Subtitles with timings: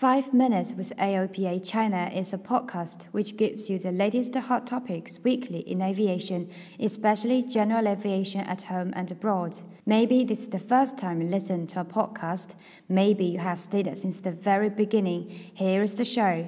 [0.00, 5.18] Five Minutes with AOPA China is a podcast which gives you the latest hot topics
[5.22, 9.60] weekly in aviation, especially general aviation at home and abroad.
[9.84, 12.54] Maybe this is the first time you listen to a podcast.
[12.88, 15.28] Maybe you have stayed since the very beginning.
[15.52, 16.46] Here is the show.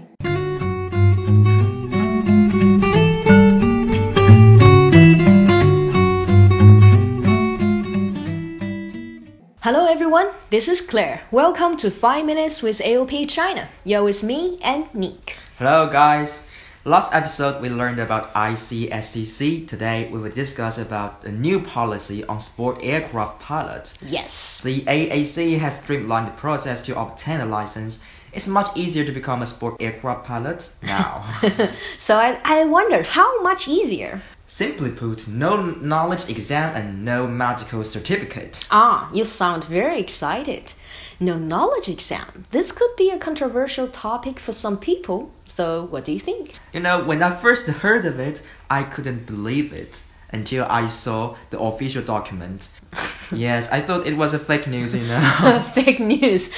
[10.13, 11.23] Everyone, this is Claire.
[11.31, 13.71] Welcome to 5 Minutes with AOPA China.
[13.83, 15.39] You're with me and Nick.
[15.57, 16.47] Hello guys.
[16.85, 19.67] Last episode we learned about ICSCC.
[19.67, 23.95] Today we will discuss about the new policy on sport aircraft pilot.
[24.05, 24.61] Yes.
[24.61, 28.01] The AAC has streamlined the process to obtain a license.
[28.35, 31.25] It's much easier to become a sport aircraft pilot now.
[32.01, 34.21] So I, I wonder how much easier?
[34.55, 38.67] Simply put, no knowledge exam and no medical certificate.
[38.71, 40.75] Ah, you sound very excited.
[41.19, 42.45] No knowledge exam.
[42.51, 45.31] This could be a controversial topic for some people.
[45.49, 46.57] So what do you think?
[46.75, 51.37] You know, when I first heard of it, I couldn't believe it until I saw
[51.51, 52.69] the official document.
[53.33, 55.65] yes, I thought it was a fake news, you know.
[55.75, 56.51] Fake news.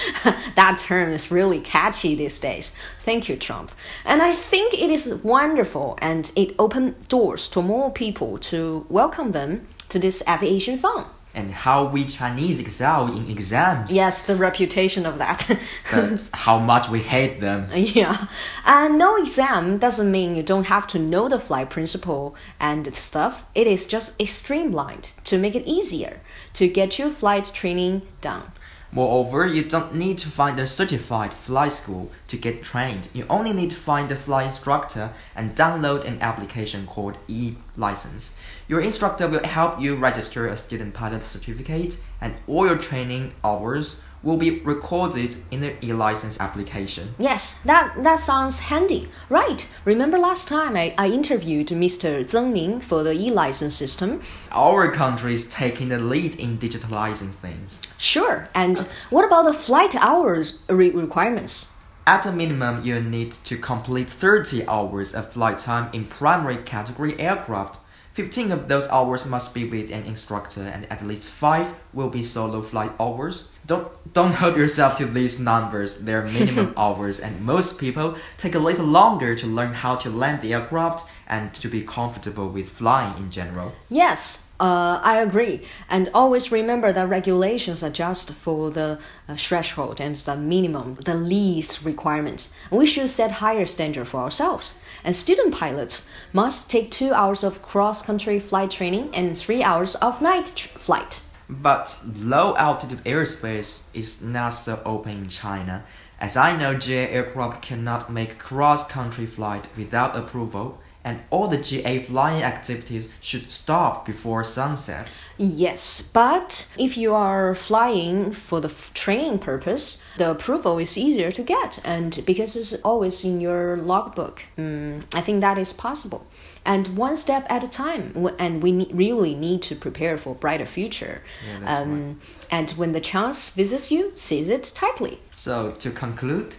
[0.57, 2.73] that term is really catchy these days.
[3.05, 3.73] Thank you, Trump.
[4.05, 9.33] And I think it is wonderful and it opened doors to more people to welcome
[9.33, 11.07] them to this aviation fun.
[11.35, 13.93] And how we Chinese excel in exams.
[13.93, 15.47] Yes, the reputation of that.
[15.91, 17.69] But how much we hate them.
[17.75, 18.29] yeah.
[18.65, 23.43] And no exam doesn't mean you don't have to know the flight principle and stuff.
[23.55, 26.21] It is just a streamlined to make it easier
[26.55, 28.53] to get your flight training done.
[28.95, 33.09] Moreover, you don't need to find a certified flight school to get trained.
[33.13, 38.37] You only need to find a flight instructor and download an application called e-license.
[38.69, 44.01] Your instructor will help you register a student pilot certificate and all your training hours
[44.25, 47.15] will be recorded in the e-license application.
[47.19, 49.09] Yes, that, that sounds handy.
[49.29, 49.69] Right.
[49.85, 52.25] Remember last time I, I interviewed Mr.
[52.25, 54.23] Zeng Ning for the e-license system?
[54.51, 57.81] Our country is taking the lead in digitalizing things.
[57.99, 58.49] Sure.
[58.55, 61.69] And what about the flight hours re- requirements?
[62.07, 67.19] At a minimum, you need to complete 30 hours of flight time in primary category
[67.19, 67.79] aircraft.
[68.15, 72.23] 15 of those hours must be with an instructor, and at least 5 will be
[72.23, 73.49] solo flight hours.
[73.67, 78.61] Don't, don't hold yourself to these numbers, they're minimum hours, and most people take a
[78.61, 83.17] little longer to learn how to land the aircraft and to be comfortable with flying
[83.17, 83.73] in general.
[83.89, 85.67] Yes, uh, I agree.
[85.89, 88.99] And always remember that regulations are just for the
[89.29, 92.53] uh, threshold and the minimum, the least requirements.
[92.71, 94.79] We should set higher standard for ourselves.
[95.03, 100.23] And student pilots must take two hours of cross-country flight training and three hours of
[100.23, 101.21] night flight.
[101.49, 105.85] But low altitude airspace is not so open in China.
[106.21, 111.59] As I know, GA aircraft cannot make cross country flight without approval, and all the
[111.59, 115.21] GA flying activities should stop before sunset.
[115.37, 121.43] Yes, but if you are flying for the training purpose, the approval is easier to
[121.43, 126.27] get, and because it's always in your logbook, mm, I think that is possible.
[126.65, 130.35] And one step at a time, and we ne- really need to prepare for a
[130.35, 131.23] brighter future.
[131.47, 132.21] Yeah, um,
[132.51, 135.19] And when the chance visits you, seize it tightly.
[135.35, 136.55] So, to conclude,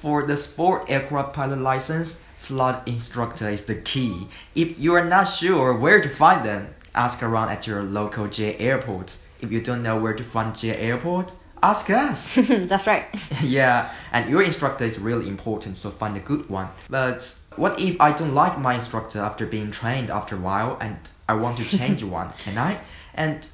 [0.00, 4.26] for the sport aircraft pilot license, flight instructor is the key.
[4.54, 8.58] If you are not sure where to find them, ask around at your local GA
[8.58, 9.16] airport.
[9.40, 11.32] If you don't know where to find GA airport,
[11.62, 12.34] ask us.
[12.48, 13.06] That's right.
[13.42, 16.68] yeah, and your instructor is really important, so find a good one.
[16.90, 20.96] But what if I don't like my instructor after being trained after a while and
[21.28, 22.32] I want to change one?
[22.38, 22.80] Can I?
[23.14, 23.48] And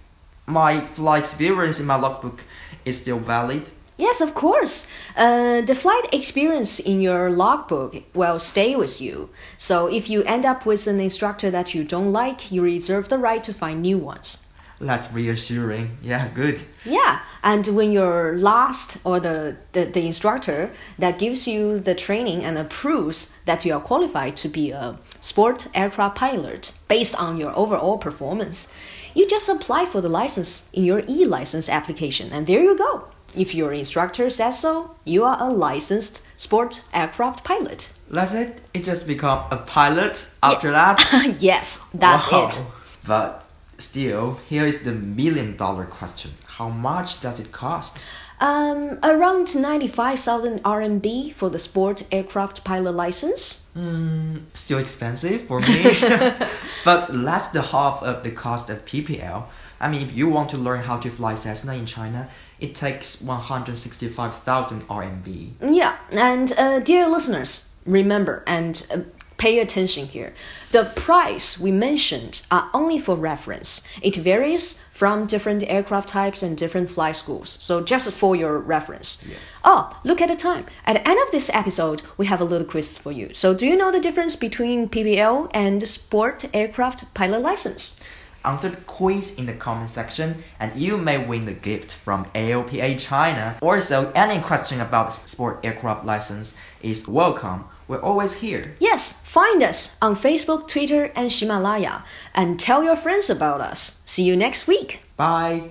[0.47, 2.43] my flight experience in my logbook
[2.87, 3.71] is still valid?
[3.99, 4.87] Yes, of course.
[5.17, 9.29] Uh, the flight experience in your logbook will stay with you.
[9.57, 13.19] So if you end up with an instructor that you don't like, you reserve the
[13.19, 14.39] right to find new ones.
[14.81, 15.99] That's reassuring.
[16.03, 16.63] Yeah, good.
[16.85, 20.71] Yeah, and when you're lost or the, the, the instructor
[21.01, 25.67] that gives you the training and approves that you are qualified to be a sport
[25.75, 28.73] aircraft pilot based on your overall performance,
[29.19, 32.93] you just apply for the license in your e license application, and there you go.
[33.35, 37.93] If your instructor says so, you are a licensed sport aircraft pilot.
[38.11, 38.61] That's it?
[38.73, 40.97] It just become a pilot after that?
[41.41, 42.49] yes, that's Wow.
[42.49, 42.59] it.
[43.07, 43.45] But
[43.79, 46.31] still, here is the million dollar question.
[46.47, 48.05] How much does it cost?
[48.41, 53.67] Um, around 95,000 RMB for the sport aircraft pilot license.
[53.75, 55.97] Hmm, still expensive for me.
[56.85, 59.45] but less the half of the cost of PPL.
[59.81, 62.29] I mean, if you want to learn how to fly Cessna in China,
[62.61, 65.51] it takes 165,000 RMB.
[65.61, 68.99] Yeah, and uh, dear listeners, remember and uh,
[69.39, 70.35] pay attention here.
[70.73, 73.83] The price we mentioned are only for reference.
[74.03, 77.57] It varies from different aircraft types and different flight schools.
[77.61, 79.23] So just for your reference.
[79.27, 79.61] Yes.
[79.65, 80.67] Oh, look at the time.
[80.85, 83.33] At the end of this episode, we have a little quiz for you.
[83.33, 88.01] So do you know the difference between PPL and sport aircraft pilot license?
[88.45, 92.99] Answer the quiz in the comment section and you may win the gift from AOPA
[92.99, 93.59] China.
[93.61, 97.65] Also, any question about sport aircraft license is welcome.
[97.89, 98.77] We're always here.
[98.79, 102.05] Yes, find us on Facebook, Twitter, and Himalaya
[102.35, 104.03] and tell your friends about us.
[104.05, 105.01] See you next week.
[105.17, 105.71] Bye.